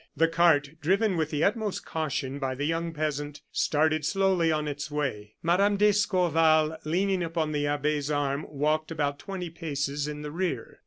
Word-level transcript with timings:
The 0.17 0.27
cart, 0.27 0.81
driven 0.81 1.15
with 1.15 1.29
the 1.29 1.43
utmost 1.43 1.85
caution 1.85 2.39
by 2.39 2.55
the 2.55 2.65
young 2.65 2.91
peasant, 2.91 3.41
started 3.51 4.03
slowly 4.03 4.51
on 4.51 4.67
its 4.67 4.89
way. 4.89 5.35
Mme. 5.43 5.75
d'Escorval, 5.77 6.77
leaning 6.85 7.21
upon 7.21 7.51
the 7.51 7.67
abbe's 7.67 8.09
arm, 8.09 8.47
walked 8.49 8.89
about 8.89 9.19
twenty 9.19 9.51
paces 9.51 10.07
in 10.07 10.23
the 10.23 10.31
rear. 10.31 10.79